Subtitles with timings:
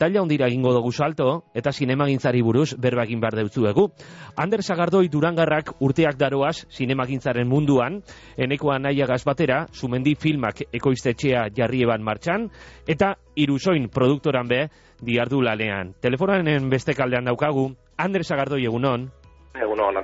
[0.00, 3.90] pantalla ondira egingo dugu salto, eta sinemagintzari buruz berba egin behar deutzuegu.
[4.34, 8.00] Ander Sagardoi Durangarrak urteak daroaz sinemagintzaren munduan,
[8.38, 12.48] enekoa naia batera, sumendi filmak ekoiztetxea jarri eban martxan,
[12.88, 14.70] eta iruzoin produktoran be,
[15.02, 15.92] diardu lanean.
[16.00, 19.10] Telefonanen beste kaldean daukagu, Ander Sagardoi egunon.
[19.52, 19.96] Egun hon,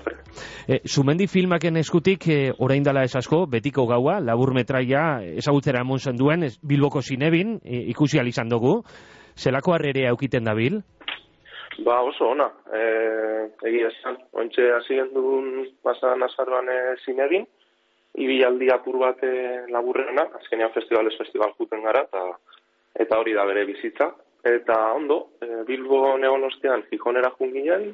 [0.68, 6.50] e, Zumendi filmaken eskutik, e, orain dala esasko, betiko gaua, labur metraia, ezagutzera emon duen,
[6.62, 8.82] bilboko zinebin, e, ikusi alizan dugu.
[9.36, 10.80] Zelako harrere aukiten da bil?
[11.84, 12.48] Ba, oso ona.
[12.72, 12.82] E,
[13.68, 17.44] egia esan, ointxe hasien duen basan azarroan e, zinebin,
[18.16, 19.32] ibilaldi apur bat e,
[19.72, 22.24] laburrena, azkenean festivalez festival juten gara, eta,
[23.04, 24.10] eta hori da bere bizitza.
[24.46, 27.90] Eta ondo, e, Bilbo neon ostean, Gijonera junginen,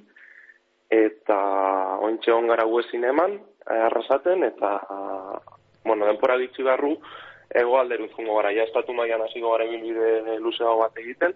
[0.93, 1.39] eta
[2.05, 4.73] ointxe hon gara guezin eman, eh, arrasaten, eta,
[5.85, 6.97] bueno, denpora ditzi barru,
[7.55, 11.35] ego alderun zungo gara, ja estatu maian hasiko gara bilbide luzea bat egiten,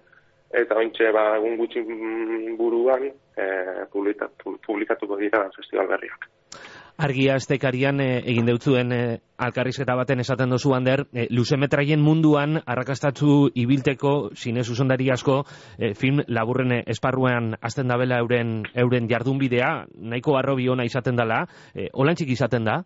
[0.63, 1.83] eta ointxe ba, egun gutxi
[2.59, 3.47] buruan e,
[3.93, 6.31] publikatuko dira festival berriak
[6.97, 9.01] argia estekarian e, egin deutzuen e,
[9.37, 15.43] alkarrizketa baten esaten dozu hander, e, luzemetraien munduan arrakastatzu ibilteko zine zuzendari asko
[16.01, 22.33] film laburren esparruan azten dabela euren, euren jardunbidea, nahiko arrobi ona izaten dela, e, olantzik
[22.33, 22.81] izaten da?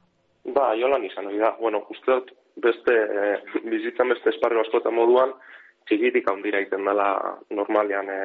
[0.51, 1.55] Ba, jolan izan, da.
[1.61, 2.33] Bueno, uste dut,
[2.63, 5.33] beste, e, bizitzan beste esparru askota moduan,
[5.89, 7.11] txikitik handira iten dela
[7.51, 8.21] normalean e,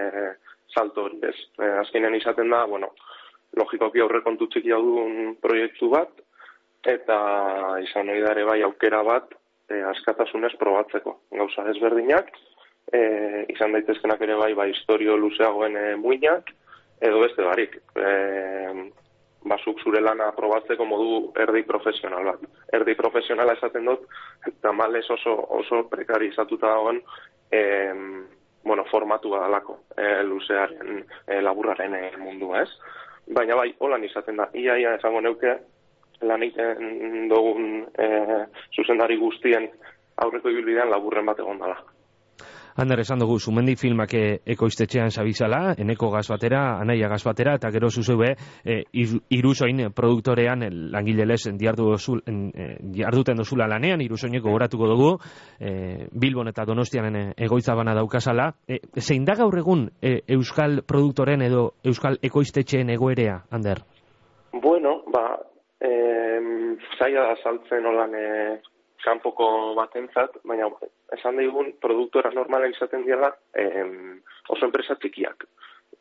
[0.74, 1.36] salto hori ez.
[1.60, 2.92] E, azkenean izaten da, bueno,
[3.58, 6.12] logikoki aurrekontu txiki duen proiektu bat,
[6.86, 7.18] eta
[7.82, 9.32] izan nahi dare bai aukera bat
[9.70, 11.18] e, askatasunez probatzeko.
[11.40, 12.30] Gauza ezberdinak,
[12.94, 13.02] e,
[13.54, 16.52] izan daitezkenak ere bai bai historio luzeagoen e, muinak,
[17.02, 17.80] edo beste barik.
[17.96, 18.12] E,
[19.46, 22.46] basuk zure lana probatzeko modu erdi profesional bat.
[22.74, 24.08] Erdi profesionala esaten dut,
[24.48, 27.02] eta males oso, oso prekari izatuta dagoen,
[27.52, 27.62] e,
[28.66, 32.70] bueno, formatu badalako e, luzearen, e, laburraren e, mundu, ez?
[33.28, 35.56] baina bai, holan izaten da, ia, ia, esango neuke,
[36.22, 38.08] lan egiten dugun e,
[38.76, 39.68] zuzendari guztien
[40.24, 41.78] aurreko ibilbidean laburren bat egon dela.
[42.78, 47.70] Ander, esan dugu, zumendi filmak e, ekoiztetxean zabizala, eneko gaz batera, anaia gaz batera, eta
[47.72, 48.34] gero zuzue,
[48.66, 48.82] e,
[49.38, 55.14] iruzoin produktorean langilelez diardu dozul, e, diarduten dozula lanean, iruzoineko goratuko dugu,
[55.60, 58.52] e, Bilbon eta Donostianen egoitza bana daukazala.
[58.68, 63.86] E, zein da gaur egun e, Euskal produktoren edo Euskal ekoiztetxeen egoerea, Ander?
[64.52, 65.40] Bueno, ba,
[65.80, 65.92] e,
[67.00, 68.28] zaila da saltzen holan e,
[69.06, 70.70] kanpoko batentzat, baina
[71.16, 75.46] esan daigun produktora normala izaten dira em, oso enpresa txikiak.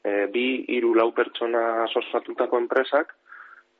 [0.04, 3.14] E, bi, hiru lau pertsona sosatutako enpresak,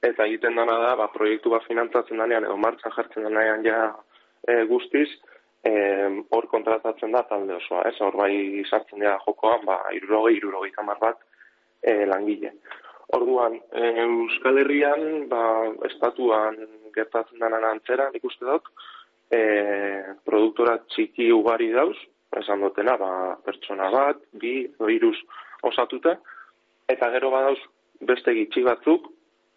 [0.04, 3.78] eta egiten dana da, ba, proiektu bat finantzatzen danean, edo martxan jartzen danean ja
[4.48, 5.08] e, guztiz,
[5.64, 7.94] hor kontratatzen da talde osoa, ez?
[8.04, 11.22] Hor bai sartzen dira jokoan, ba, irurogei, irurogei kamar bat
[11.80, 12.52] e, langile.
[13.16, 15.40] Orduan, e, Euskal Herrian, ba,
[15.88, 16.58] estatuan
[16.94, 18.68] gertatzen danan antzera, nik uste dut,
[19.30, 19.40] e,
[20.24, 21.96] produktora txiki ugari dauz,
[22.40, 23.10] esan dutena, ba,
[23.44, 25.18] pertsona bat, bi, virus
[25.62, 26.16] osatuta,
[26.90, 27.60] eta gero badauz
[28.04, 29.06] beste gitxi batzuk,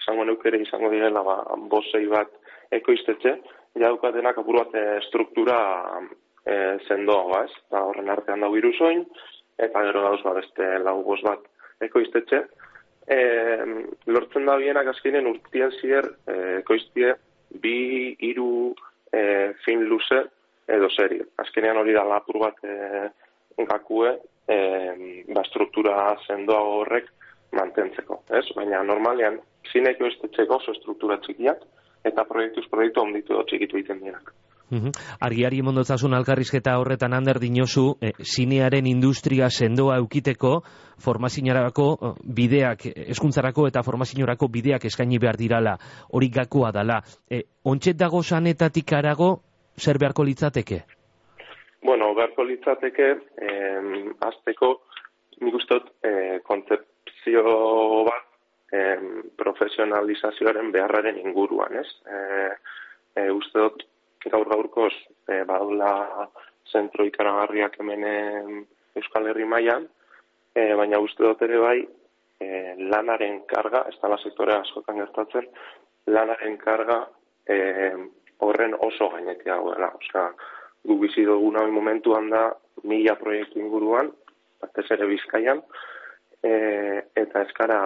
[0.02, 1.40] izango neukere izango direla, ba,
[1.72, 2.32] bosei bat
[2.72, 3.34] ekoiztetxe,
[3.78, 5.58] ja dukatenak apur bat e, struktura
[6.46, 7.54] e, zendoa, ez?
[7.74, 9.04] Ba, horren artean da virusoin,
[9.58, 11.44] eta gero dauz ba, beste lau bos bat
[11.86, 12.44] ekoiztetxe.
[13.08, 13.20] E,
[14.12, 17.14] lortzen da bienak azkinen urtien zier e, ekoiztie
[17.64, 18.76] bi, iru,
[19.12, 20.24] e, fin luze
[20.68, 21.26] edo serie.
[21.44, 23.10] Azkenean hori da lapur bat e,
[23.70, 24.16] gakue
[24.48, 24.58] e,
[25.34, 27.10] ba, struktura sendoa horrek
[27.56, 28.22] mantentzeko.
[28.40, 28.46] Ez?
[28.56, 29.40] Baina normalean
[29.72, 31.64] zineko estetxeko oso struktura txikiak
[32.08, 34.34] eta proiektuz proiektu onditu txikitu egiten dienak.
[34.72, 34.92] Uhum.
[35.24, 40.62] Argiari mondotzazun alkarrizketa horretan ander dinosu, e, zinearen industria sendoa eukiteko,
[41.00, 45.78] formazinorako bideak, eskuntzarako eta formazinorako bideak eskaini behar dirala,
[46.12, 47.00] hori gakoa dala.
[47.30, 49.38] E, ontset dago sanetatik arago,
[49.80, 50.84] zer beharko litzateke?
[51.84, 54.72] Bueno, beharko litzateke, eh, azteko,
[55.42, 57.44] nik ustot, eh, kontzeptzio
[58.08, 58.26] bat,
[58.72, 58.98] eh,
[59.38, 61.88] profesionalizazioaren beharraren inguruan, ez?
[62.06, 62.54] Eh,
[63.16, 63.86] eh, uste dut,
[64.34, 64.94] gaur gaurkoz
[65.30, 66.28] e, badula
[66.72, 68.04] zentro ikaragarriak hemen
[68.98, 69.88] Euskal Herri mailan,
[70.56, 71.78] e, baina uste dut ere bai
[72.40, 72.48] e,
[72.92, 75.50] lanaren karga, ez da la sektore askotan gertatzen,
[76.08, 77.02] lanaren karga
[77.46, 77.58] e,
[78.46, 79.92] horren oso gainetia dela.
[80.00, 80.28] Osea,
[80.88, 82.48] gu bizi dugu nahi momentuan da
[82.84, 84.12] mila proiektu inguruan,
[84.62, 85.62] batez ere bizkaian,
[86.44, 86.52] e,
[87.24, 87.82] eta eskara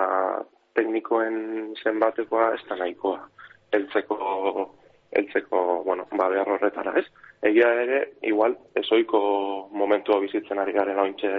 [0.75, 3.25] teknikoen zenbatekoa ez da nahikoa.
[3.75, 4.17] Eltzeko
[5.11, 7.05] eltzeko, bueno, ba, behar horretara, ez?
[7.41, 9.21] Egia ere, igual, ezoiko
[9.71, 11.31] momentua bizitzen ari garen ointxe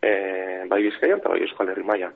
[0.00, 0.12] e,
[0.70, 2.14] bai bizkaian eta bai euskal herri mailan.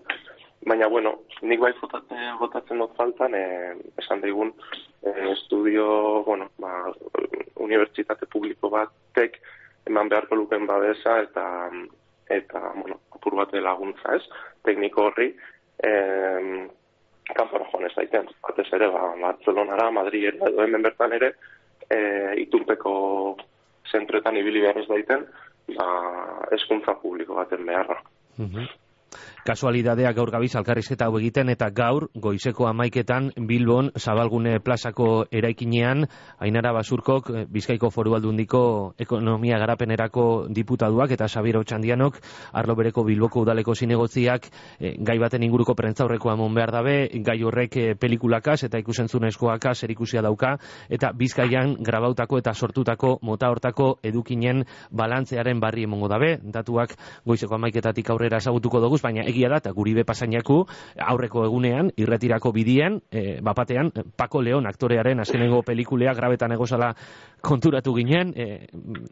[0.64, 4.54] Baina, bueno, nik bai votatzen, votatzen dut faltan, e, esan daigun,
[5.02, 5.86] e, estudio,
[6.24, 6.72] bueno, ba,
[7.60, 9.36] unibertsitate publiko batek
[9.90, 11.44] eman beharko luken babesa eta
[12.32, 14.22] eta, bueno, apur bat laguntza ez,
[14.64, 15.34] tekniko horri,
[15.84, 15.90] e,
[17.32, 21.32] kanpora joan ez daiten, batez ere, ba, Barcelonara, Madrid edo hemen bertan ere,
[21.88, 21.98] e,
[22.44, 22.94] itunpeko
[23.90, 25.26] zentretan ibili behar ez daiten,
[25.76, 25.88] ba,
[26.56, 28.00] eskuntza publiko baten beharra.
[28.38, 28.66] Mm
[29.44, 36.06] Kasualidadea gaur gabiz alkarrizketa hau egiten eta gaur goizeko amaiketan Bilbon Zabalgune plazako eraikinean
[36.40, 42.16] Ainara Basurkok eh, Bizkaiko Foru Aldundiko ekonomia garapenerako diputaduak eta Xabier Otxandianok
[42.56, 44.48] arlo bereko Bilboko udaleko zinegotziak
[44.80, 50.24] eh, gai baten inguruko prentzaurreko amon behar dabe, gai horrek e, pelikulakaz eta ikusentzunezkoakaz erikusia
[50.24, 50.54] dauka
[50.88, 56.96] eta Bizkaian grabautako eta sortutako mota hortako edukinen balantzearen barri emongo dabe, datuak
[57.28, 60.60] goizeko amaiketatik aurrera esagutuko dugu, baina egia da, eta guri bepasainaku,
[61.10, 66.94] aurreko egunean, irretirako bidian, e, bapatean, Paco León aktorearen azkenengo pelikulea grabetan egozala
[67.44, 68.68] konturatu ginen, e,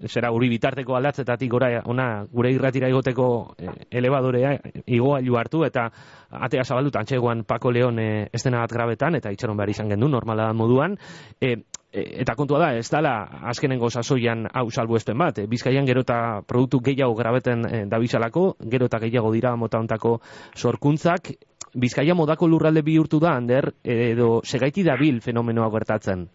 [0.09, 3.29] zera guri bitarteko aldatzetatik gora, ona, gure irretira egoteko
[3.59, 4.55] e, elevadorea,
[4.87, 5.89] igoailu hartu, eta
[6.31, 10.53] atea zabalduta antxegoan Paco León e, estena bat grabetan, eta itxaron behar izan gendu, normala
[10.57, 10.97] moduan,
[11.43, 11.57] E,
[11.93, 13.13] eta kontua da, ez dala
[13.51, 18.55] azkenengo sasoian hau salbu espen bat, e, bizkaian gero eta produktu gehiago grabeten e, dabisalako,
[18.73, 20.19] gero eta gehiago dira mota ontako
[20.57, 21.35] sorkuntzak,
[21.75, 26.27] bizkaia modako lurralde bihurtu da, Ander, edo segaiti dabil fenomenoa gertatzen?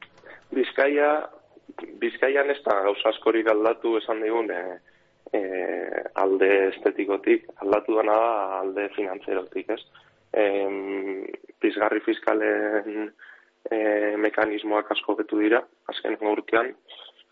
[0.54, 1.10] Bizkaia,
[2.02, 4.80] bizkaian ez da gauza askorik aldatu esan digun, e,
[5.34, 5.42] e,
[6.22, 9.82] alde estetikotik, aldatu dana da alde finantzerotik, ez?
[10.38, 10.46] E,
[11.62, 13.10] pizgarri fiskalen
[13.72, 15.62] e, mekanismoak asko betu dira,
[15.92, 16.74] azken urtean,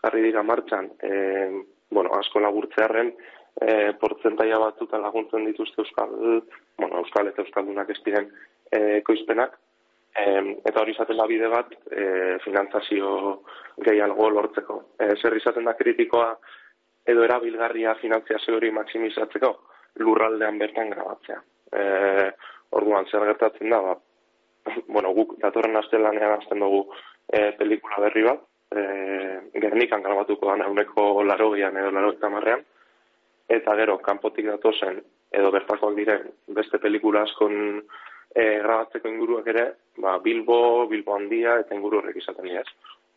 [0.04, 1.10] jarri dira martxan, e,
[1.90, 3.12] bueno, asko laburtzearen,
[3.60, 6.12] e, portzentaia batuta laguntzen dituzte euskal,
[6.78, 8.28] bueno, euskal eta euskaldunak ez diren
[8.70, 9.56] e, koizpenak,
[10.16, 10.26] e,
[10.68, 13.42] eta hori izaten bide bat e, finantzazio
[13.86, 14.80] gehiago lortzeko.
[15.00, 16.34] E, zer izaten da kritikoa
[17.06, 19.52] edo erabilgarria finanziazio hori maksimizatzeko
[20.02, 21.40] lurraldean bertan grabatzea.
[21.72, 21.82] E,
[22.76, 23.94] orduan, zer gertatzen da, ba,
[24.94, 26.86] bueno, guk datorren astelanean hasten dugu
[27.28, 28.82] e, pelikula berri bat, e,
[29.60, 32.64] gernikan grabatuko da euneko laro edo laro marrean,
[33.48, 37.82] eta gero, kanpotik datozen, edo bertakoak diren, beste pelikula askon
[38.34, 39.66] e, grabatzeko inguruak ere,
[39.98, 42.64] ba, Bilbo, Bilbo handia, eta inguru horrek izaten dira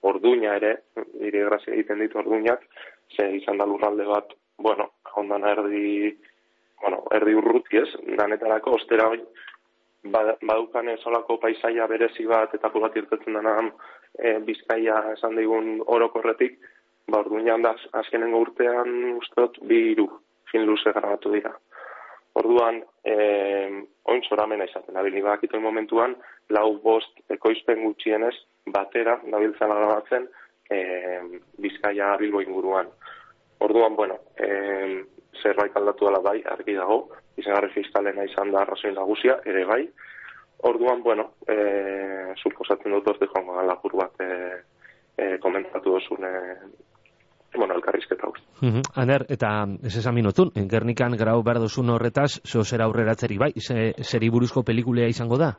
[0.02, 0.86] Orduña ere,
[1.20, 2.62] nire grazia egiten ditu orduñak,
[3.12, 4.86] ze izan da lurralde bat, bueno,
[5.20, 6.14] ondan erdi,
[6.82, 9.26] bueno, erdi urruti ez, danetarako ostera hori,
[10.04, 13.56] Ba, badukan solako paisaia berezi bat eta bat irtetzen dena
[14.16, 16.56] e, bizkaia esan digun orokorretik,
[17.08, 20.08] ba, orduan da azkenengo urtean ustot bi iru
[20.52, 21.52] fin luze grabatu dira.
[22.40, 23.16] Orduan, e,
[24.06, 26.16] oin zoramena izaten, nabili bakito momentuan,
[26.50, 28.36] lau bost ekoizpen gutxienez
[28.72, 30.28] batera nabiltzen grabatzen
[30.72, 30.80] e,
[31.60, 32.88] bizkaia bilbo inguruan.
[33.60, 35.04] Orduan, bueno, e,
[35.42, 39.84] zerbait aldatu dela bai, argi dago, izagarri fiskalena izan da arrazoi nagusia, ere bai.
[40.70, 44.30] Orduan, bueno, e, suposatzen dut orte joango da lagur bat e,
[45.16, 46.34] e, komentatu dozun e,
[47.56, 48.46] bueno, elkarrizketa guzti.
[48.62, 53.52] Uh Aner, eta ez esan minutun, Gernikan grau behar dozun horretaz, zo zera aurreratzeri bai,
[53.60, 55.54] ze, zeri buruzko pelikulea izango da?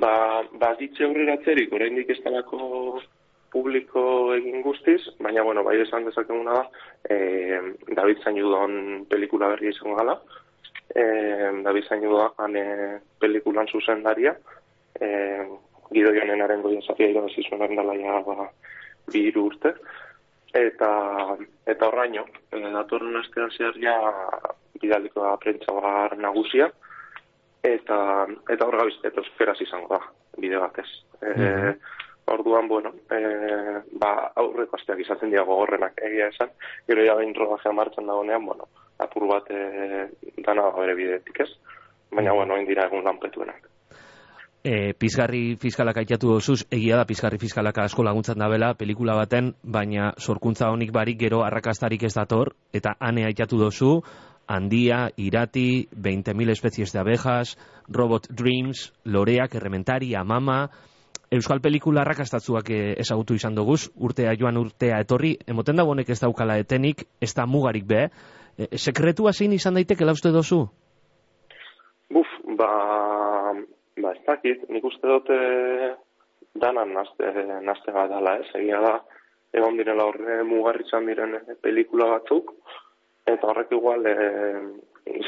[0.00, 3.00] Ba, ba ditze aurreratzerik, oraindik ez talako
[3.54, 6.64] publiko egin guztiz, baina, bueno, bai esan dezakeguna da,
[7.08, 7.16] e,
[7.94, 10.18] David Zainudon pelikula berri izango gala,
[10.88, 11.04] e,
[11.64, 12.64] David Zainudon e,
[13.20, 14.34] pelikulan zuzen daria,
[15.00, 15.08] e,
[15.92, 18.48] Gido Jonenaren goien zafia irabazi zuen dalaia ba,
[19.12, 19.74] bi urte,
[20.54, 20.90] eta
[21.66, 23.96] eta horraino, e, datorren astean zehar ja
[24.80, 26.70] bidaliko da prentsa bar nagusia,
[27.62, 27.98] eta
[28.48, 30.00] eta hor gabiz, eta euskeraz izango da,
[30.38, 30.88] bide batez.
[31.20, 31.76] E, mm
[32.26, 33.18] Orduan, bueno, e,
[34.00, 36.54] ba, aurreko asteak izaten dira gogorrenak egia esan,
[36.88, 37.34] gero ja behin
[37.76, 38.64] martxan dagoenean, bueno,
[38.98, 40.08] apur bat e,
[40.46, 41.50] dana bere bidetik ez,
[42.10, 42.36] baina, mm.
[42.36, 43.70] bueno, dira egun lanpetuenak.
[44.64, 50.14] E, pizgarri fiskalak aitatu dozuz, egia da pizgarri fiskalak asko laguntzen dabela pelikula baten, baina
[50.16, 53.98] sorkuntza honik barik gero arrakastarik ez dator, eta ane aitatu dozu,
[54.48, 57.58] handia, irati, 20.000 espezies de abejas,
[57.88, 60.70] robot dreams, loreak, errementari, amama,
[61.34, 66.20] Euskal pelikula arrakastatzuak eh, ezagutu izan duguz, urtea joan urtea etorri, emoten da bonek ez
[66.20, 68.04] daukala etenik, ez da mugarik be,
[68.58, 70.64] e, sekretua zein izan daiteke lauste dozu?
[72.14, 72.70] Buf, ba,
[74.00, 75.38] ba ez dakit, nik uste dute
[76.54, 77.30] danan nazte,
[77.66, 78.98] nazte bat dala, ez, egia da,
[79.54, 82.52] egon direla horre mugarritzen diren pelikula batzuk,
[83.26, 84.14] eta horrek igual, e,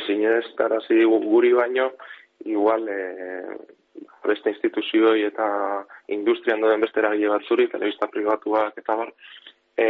[0.06, 1.90] zineztarazi guri baino,
[2.44, 3.00] igual e,
[4.26, 5.46] beste instituzioi eta
[6.12, 9.12] industrian doen beste eragile batzuri, telebista privatuak eta bar,
[9.78, 9.88] e,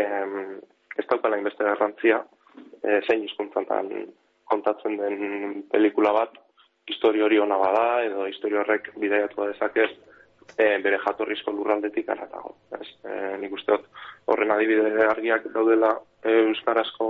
[0.96, 2.22] ez daukala inbeste garrantzia,
[2.82, 3.66] e, zein izkuntzan
[4.46, 6.36] kontatzen den pelikula bat,
[6.86, 9.90] historio hori ona bada, edo historio horrek bideiatu dezakez,
[10.54, 12.54] e, bere jatorrizko lurraldetik aratago.
[12.78, 13.78] Ez, e, nik uste
[14.30, 17.08] horren adibide argiak daudela e, Euskarazko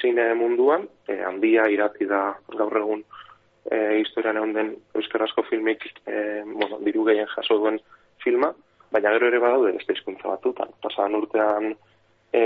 [0.00, 2.26] zine munduan, e, handia irati da
[2.58, 3.04] gaur egun
[3.70, 7.78] e, historian egon den Euskarazko filmik e, bueno, diru gehien jaso duen
[8.24, 8.52] filma,
[8.90, 10.74] baina gero ere badaude beste hizkuntza batutan.
[10.82, 11.74] Pasadan urtean,
[12.32, 12.42] e,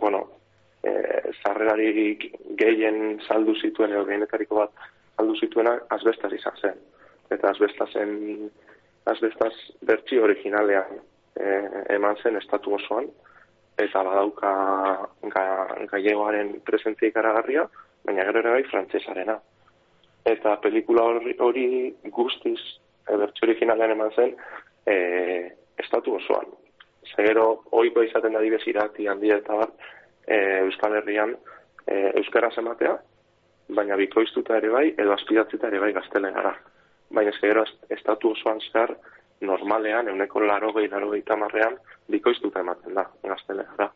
[0.00, 0.26] bueno,
[0.84, 2.14] e, zarrerari
[2.60, 4.86] gehien saldu zituen, edo gehienetariko bat
[5.16, 6.80] saldu zituena, azbestaz izan zen.
[7.34, 8.14] Eta azbestazen,
[9.10, 9.52] azbestaz
[9.88, 10.98] bertsi originalean
[11.36, 11.46] e,
[11.96, 13.08] eman zen estatu osoan,
[13.80, 14.52] eta badauka
[15.34, 15.44] ga,
[15.90, 17.66] gaiegoaren presentzia ikaragarria,
[18.04, 19.38] baina gero ere bai frantzesarena.
[20.24, 21.66] Eta pelikula hori, hori
[22.18, 22.60] guztiz,
[23.08, 24.36] e, bertsi originalean eman zen,
[24.86, 24.96] e,
[25.80, 26.52] estatu osoan.
[27.14, 29.74] Zegero, oiko izaten da dibez irati handia eta bat,
[30.26, 31.36] e, Euskal Herrian
[31.86, 32.96] e, Euskaraz ematea,
[33.68, 36.54] baina bikoiztuta ere bai, edo aspidatzita ere bai gaztelenara.
[37.14, 38.94] Baina zegero, estatu osoan zehar,
[39.44, 41.76] normalean, euneko laro gehi, laro gehi tamarrean,
[42.10, 43.90] bikoiztuta ematen da, gaztelenara.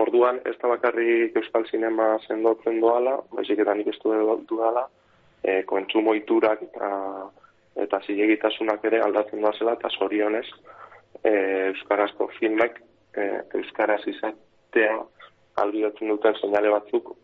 [0.00, 4.88] Orduan, ez da bakarrik Euskal Sinema sendotzen doala, baizik eta nik ez du dala,
[5.42, 6.88] e, koentzumo iturak eta,
[7.84, 10.46] eta zilegitasunak ere aldatzen doazela, eta zorionez,
[11.22, 11.32] e,
[11.70, 12.80] Euskarazko filmek
[13.14, 13.28] e,
[13.60, 14.96] Euskaraz izatea
[15.60, 17.14] albidatzen duten seinale batzuk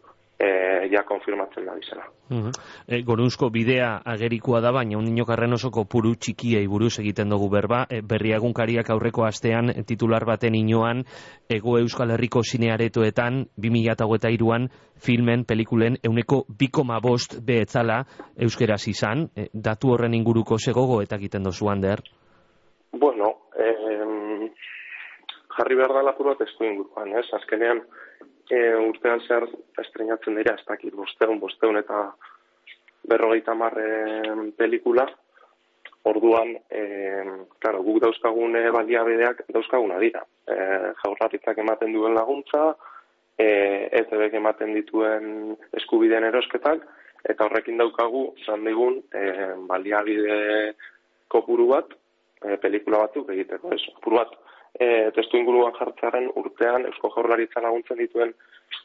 [0.40, 2.06] e, ja konfirmatzen da bizena.
[2.30, 2.50] Uh
[2.86, 7.86] e, gorunzko bidea agerikoa da, baina un nino osoko puru txikiei buruz egiten dugu berba,
[7.90, 11.04] e, berriagunkariak aurreko astean titular baten inoan,
[11.48, 18.04] ego euskal herriko zinearetoetan, 2008an, filmen, pelikulen, euneko bikoma bost behetzala
[18.36, 22.00] euskeraz izan, e, datu horren inguruko segogo eta egiten dozu der?
[22.92, 24.50] Bueno, eh,
[25.56, 27.26] jarri behar da lapur bat ez du inguruan, ez?
[27.32, 27.82] Azkenean,
[28.50, 29.46] e, urtean zer
[29.80, 32.10] estrenatzen dira, ez dakit, bosteun, bosteun eta
[33.10, 35.06] berrogeita marre pelikula,
[36.10, 36.84] orduan, e,
[37.60, 40.22] claro, guk dauzkagun baliabideak dauzkaguna dira.
[40.48, 40.56] E,
[41.02, 42.74] jaurratitzak ematen duen laguntza,
[43.38, 43.48] e,
[44.02, 46.84] ETB ematen dituen eskubideen erosketak,
[47.28, 49.24] eta horrekin daukagu, zan digun, e,
[49.68, 50.38] baliabide
[51.28, 51.92] kopuru bat,
[52.40, 54.39] e, pelikula batzuk egiteko, ez, kopuru bat,
[54.78, 58.34] e, testu inguruan jartzaren urtean Eusko Jaurlaritza laguntzen dituen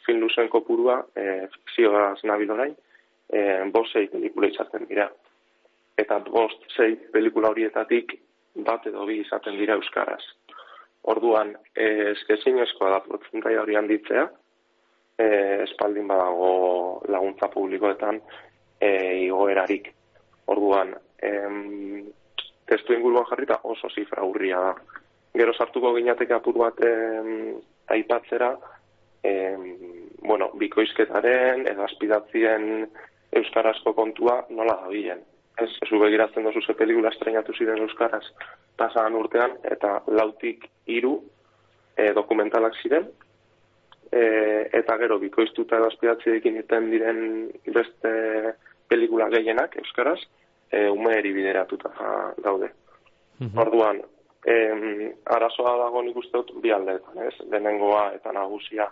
[0.05, 2.75] film luzen kopurua e, fikzioa zenabil orain,
[3.29, 3.41] e,
[3.73, 5.09] bost zei pelikula izaten dira.
[5.97, 8.17] Eta bost zei pelikula horietatik
[8.65, 10.23] bat edo bi izaten dira Euskaraz.
[11.11, 14.25] Orduan, e, eskoa da protzentai hori handitzea,
[15.17, 15.25] e,
[15.63, 18.21] espaldin badago laguntza publikoetan
[18.81, 18.89] e,
[19.25, 19.91] igoerarik.
[20.47, 22.05] Orduan, em,
[22.69, 24.73] testu inguruan jarrita oso zifra hurria da
[25.35, 26.79] gero sartuko ginateke apur bat
[27.91, 28.55] aipatzera,
[29.23, 29.65] em,
[30.21, 32.87] bueno, bikoizketaren edo aspidatzien
[33.35, 35.21] euskarazko kontua nola da bilen.
[35.57, 38.23] Ez, ez begiratzen dozu ze pelikula estrenatu ziren euskaraz
[38.79, 41.15] pasan urtean, eta lautik hiru
[41.95, 43.07] e, dokumentalak ziren,
[44.11, 44.23] e,
[44.81, 47.21] eta gero bikoiztuta edo aspidatziekin iten diren
[47.77, 48.11] beste
[48.91, 50.19] pelikula gehienak euskaraz,
[50.71, 51.93] e, ume bideratuta
[52.43, 52.71] daude.
[53.39, 54.01] Mm Orduan,
[54.45, 57.33] em, arazoa dago nik uste dut bi aldeetan, ez?
[57.51, 58.87] Denengoa eta nagusia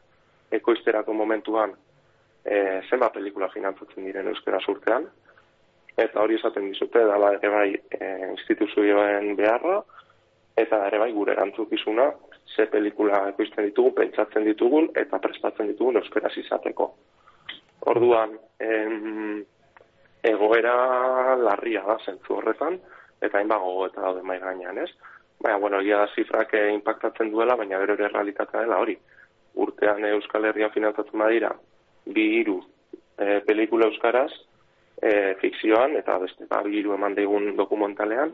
[0.51, 1.75] ekoizterako momentuan
[2.45, 5.07] e, zenbat pelikula finantzatzen diren euskera urtean,
[5.97, 9.81] eta hori esaten dizute, dala ere bai e, instituzioen beharra,
[10.57, 12.09] eta ere bai gure erantzukizuna,
[12.55, 16.91] ze pelikula ekoizten ditugu, pentsatzen ditugun, eta prestatzen ditugun euskera izateko.
[17.93, 19.43] Orduan, em,
[20.23, 22.77] egoera larria da zentzu horretan,
[23.21, 24.91] eta hain bago eta daude mai gainean, ez?
[25.43, 28.95] Baina, bueno, egia da zifrak eh, impactatzen duela, baina bero ere realitatea dela hori.
[29.59, 31.51] Urtean Euskal Herrian finantzatzen badira,
[32.05, 32.57] bi hiru
[33.17, 34.31] e, pelikula Euskaraz,
[34.97, 38.33] e, fikzioan, eta beste, ba, bi hiru eman digun dokumentalean,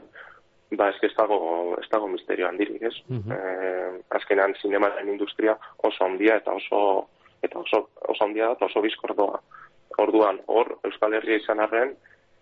[0.78, 1.40] ba, ez ez dago,
[1.82, 2.96] ez dago misterio handirik, ez?
[3.10, 4.04] Mm -hmm.
[4.16, 7.10] azkenan, zinemaren industria oso ondia eta oso,
[7.42, 9.42] eta oso, oso ondia da, oso bizkordoa.
[9.98, 11.96] Orduan, hor, Euskal Herria izan arren,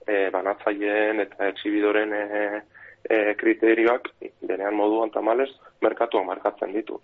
[0.08, 2.62] e, banatzaileen eta exibidoren e,
[3.10, 4.10] e, kriterioak
[4.42, 5.50] denean moduan tamales
[5.82, 7.02] merkatua markatzen ditu.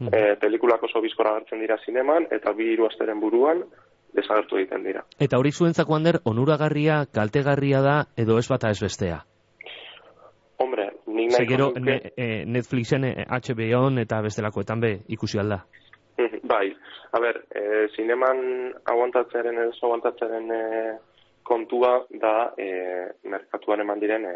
[0.00, 0.38] Mm -hmm.
[0.40, 3.64] pelikulak oso bizkora hartzen dira zineman eta bi hiru asteren buruan
[4.16, 5.02] desagertu egiten dira.
[5.18, 9.20] Eta hori zuentzako hander onuragarria, kaltegarria da edo ez bata ez bestea?
[10.56, 15.64] Hombre, nik nahi Segero, ne, e, Netflixen, e, HBO eta bestelakoetan be ikusi alda.
[16.42, 16.74] bai,
[17.10, 18.40] A ber, e, zineman
[18.86, 20.60] aguantatzeren edo aguantatzeren e,
[21.50, 22.68] kontua da e,
[23.26, 24.34] merkatuan eman diren e,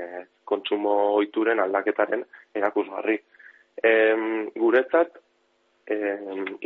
[0.50, 2.25] kontsumo oituren aldaketaren
[2.59, 3.21] erakusgarri.
[3.78, 3.92] E,
[4.59, 5.14] guretzat,
[5.87, 5.99] e,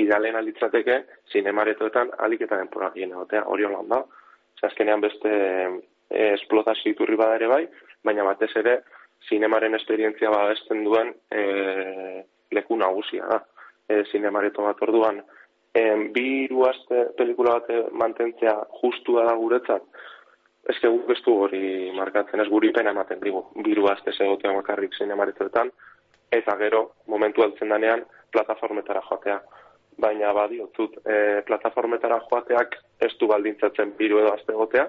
[0.05, 0.99] idealen alitzateke
[1.33, 4.03] zinemaretoetan aliketaren poragien egotea, hori holan da.
[4.71, 7.65] Azkenean beste e, esplotazio iturri bada bai,
[8.05, 8.81] baina batez ere
[9.29, 11.43] zinemaren esperientzia babesten duen e,
[12.57, 13.43] leku nagusia da.
[13.89, 15.21] E, zinemareto bat orduan,
[15.77, 15.83] e,
[16.15, 19.85] bi iruazte pelikula bat mantentzea justua da guretzat,
[20.69, 25.71] ez guk ez hori markatzen, ez guri pena ematen digu, biru azte segotea makarrik zinemaretoetan,
[26.33, 29.39] eta gero, momentu altzen danean, plataformetara joatea.
[29.99, 34.85] Baina badiotzut, e, plataformetara joateak ez du baldintzatzen biru edo azte gotea,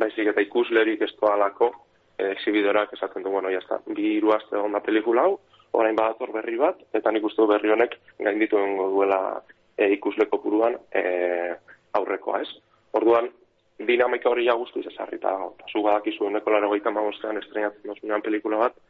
[0.00, 1.70] baizik eta ikuslerik ez alako
[2.16, 5.38] e, exibidorak esaten du, bueno, jazta, bi iru azte onda pelikula hau,
[5.72, 8.56] orain badator berri bat, eta nik uste berri honek gainditu
[8.96, 9.42] duela
[9.76, 11.04] e, ikusleko puruan e,
[12.00, 12.48] aurrekoa ez.
[12.98, 13.28] Orduan,
[13.86, 15.54] dinamika hori ja guztu izazarrita dago.
[15.72, 18.80] Zu badakizu uneko laro gaita magostean estrenatzen dozunean pelikula bat,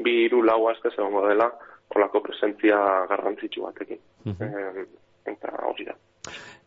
[0.00, 1.50] bi iru lau azte zegoen dela,
[1.94, 2.78] olako presentzia
[3.10, 4.00] garrantzitsu batekin.
[4.24, 4.88] Mm
[5.30, 5.92] eta hori da.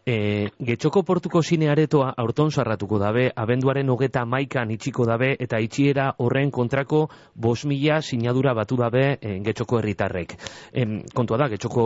[0.05, 6.09] E, getxoko portuko zine aretoa aurton sarratuko dabe, abenduaren hogeta maikan itxiko dabe, eta itxiera
[6.19, 7.05] horren kontrako
[7.35, 10.35] bos mila sinadura batu dabe e, getxoko herritarrek.
[10.73, 10.83] E,
[11.15, 11.85] kontua da, getxoko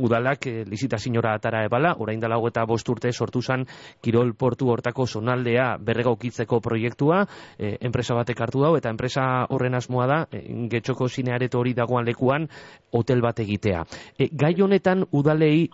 [0.00, 3.66] udalak e, lizita sinora atara ebala, orain dala hogeta bosturte sortu zan
[4.00, 7.26] Kirol Portu hortako zonaldea berregaukitzeko proiektua,
[7.58, 10.40] e, enpresa batek hartu dau, eta enpresa horren asmoa da, e,
[10.72, 12.48] getxoko zine areto hori dagoan lekuan,
[12.96, 13.84] hotel bat egitea.
[14.16, 15.68] E, gai honetan udalei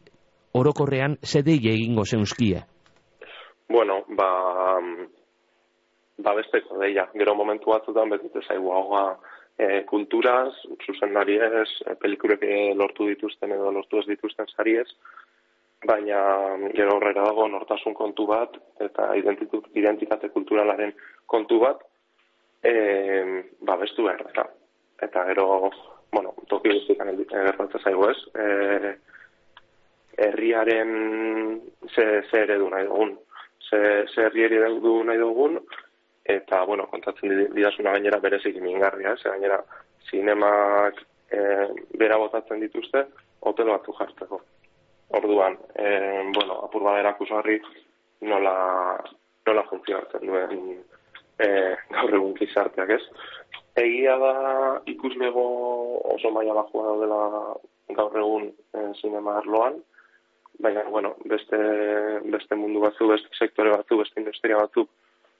[0.60, 2.62] orokorrean zedei egingo zeuzkie?
[3.68, 4.30] Bueno, ba,
[6.18, 7.08] ba besteko deia.
[7.14, 8.86] Gero momentu batzutan betute zaigu hau
[9.58, 10.52] e, kulturaz,
[10.84, 12.44] zuzendari ez, e, pelikurek
[12.76, 14.88] lortu dituzten edo lortu ez dituzten sari ez,
[15.86, 16.20] baina
[16.74, 20.94] gero horrela dago nortasun kontu bat eta identitate kulturalaren
[21.26, 21.82] kontu bat
[22.62, 24.46] e, ba bestu behar da.
[25.02, 25.70] Eta gero,
[26.12, 28.94] bueno, toki guztietan gertatzen zaigu ez, e,
[30.16, 31.60] herriaren
[31.94, 33.16] ze, ze eredu nahi dugun.
[33.68, 33.80] Ze,
[34.14, 35.58] ze herri eredu nahi dugun,
[36.24, 39.62] eta, bueno, kontatzen didazuna gainera berezik mingarria, ze gainera
[40.10, 41.40] zinemak e,
[41.98, 43.06] bera botatzen dituzte,
[43.40, 44.40] hotel batzu jartzeko.
[45.18, 45.88] Orduan, e,
[46.34, 47.60] bueno, apur badera kusarri
[48.26, 48.56] nola,
[49.46, 50.62] nola funtzionatzen duen
[51.38, 51.48] e,
[51.94, 53.02] gaur egun gizarteak ez.
[53.76, 54.32] Egia da
[54.88, 55.44] ikuslego
[56.14, 57.20] oso maila bajua daudela
[57.98, 59.78] gaur egun e, zinema arloan,
[60.58, 61.58] baina, bueno, beste,
[62.32, 64.86] beste mundu batzu, beste sektore batzu, beste industria batzu,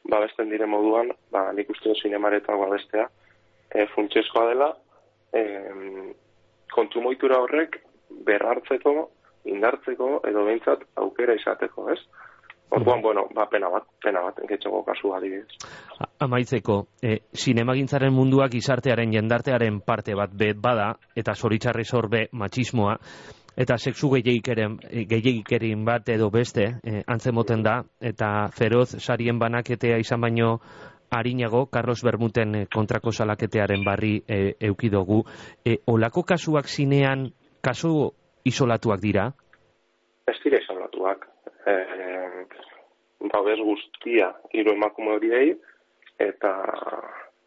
[0.05, 3.09] ba, beste dire moduan, ba, nik uste dut zinemareta ba, bestea,
[3.71, 4.71] e, funtsezkoa dela,
[5.33, 5.43] e,
[6.75, 7.81] kontsumoitura horrek
[8.27, 8.95] berrartzeko,
[9.47, 12.01] indartzeko, edo behintzat aukera izateko, ez?
[12.77, 15.55] Orduan, bueno, ba, pena bat, pena bat, engetxoko kasu adibidez.
[16.27, 22.97] Amaitzeko, e, sinemagintzaren munduak izartearen jendartearen parte bat bet bada, eta zoritxarri zorbe matxismoa,
[23.57, 30.59] eta sexu gehiagikerin bat edo beste e, antzemoten da, eta feroz sarien banaketea izan baino
[31.11, 35.23] harinago, Carlos Bermuten eh, kontrako salaketearen barri e, eukidogu.
[35.65, 37.31] E, olako kasuak zinean,
[37.63, 38.11] kasu
[38.45, 39.31] isolatuak dira?
[40.27, 41.27] Ez dira isolatuak.
[41.67, 41.77] E,
[43.31, 45.55] ba, bez guztia, hiru emakume horiei,
[46.19, 46.53] eta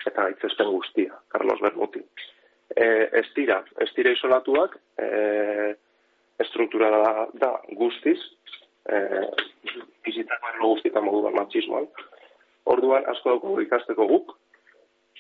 [0.07, 2.01] eta aitzespen guztia, Carlos Bermuti.
[2.69, 2.85] E,
[3.19, 5.07] ez dira, ez dira isolatuak, e,
[6.59, 6.89] estruktura
[7.33, 8.19] da, guztiz,
[8.91, 9.27] eh,
[10.03, 11.87] bizitako erlo guztietan modu da matxismoan.
[12.65, 14.33] Orduan, asko dugu ikasteko guk,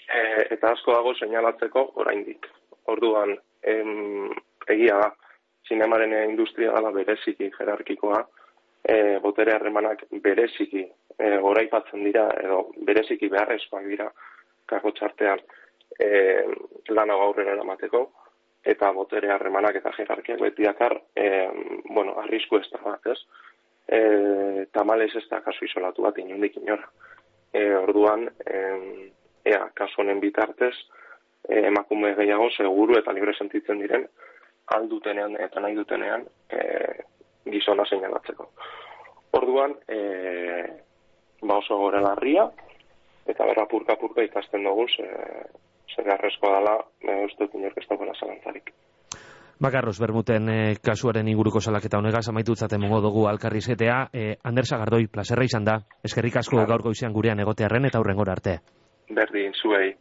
[0.07, 2.47] eh, eta asko dago seinalatzeko oraindik.
[2.87, 4.29] Orduan, em,
[4.67, 5.15] egia da,
[5.67, 8.27] zinemaren industria dela bereziki jerarkikoa,
[8.83, 14.09] e, botere harremanak bereziki e, goraipatzen dira, edo bereziki beharrezkoak dira,
[14.65, 15.39] kako txartean
[15.99, 16.09] e,
[16.89, 18.09] lan hau aurrera eramateko
[18.65, 21.47] eta botere harremanak eta jerarkiak beti dakar, e,
[21.89, 23.19] bueno, arrisku ez da bat, ez?
[23.87, 26.89] E, tamales ez da kasu isolatu bat inundik inora.
[27.53, 28.63] E, orduan, e,
[29.45, 30.75] ea, kasu honen bitartez,
[31.47, 34.05] e, emakume gehiago seguru eta libre sentitzen diren,
[34.75, 36.59] aldutenean eta nahi dutenean e,
[37.49, 38.49] gizona seinalatzeko.
[39.39, 39.99] Orduan, e,
[41.41, 42.45] ba oso gore larria,
[43.29, 45.07] eta berra purka-purka ikasten dugu, ze,
[45.95, 46.75] zergarrezkoa dela,
[47.09, 48.73] e, uste dut inork ez dagoela zalantzarik.
[49.59, 53.97] Bakarros, Bermuten eh, kasuaren inguruko salaketa honegaz, amaitu utzaten mongo dugu alkarrizetea.
[54.13, 58.59] Eh, Ander Sagardoi, plazerra izan da, eskerrik asko gaurko izan gurean egotearen eta hurrengora arte.
[59.09, 59.97] Berdin, zuei.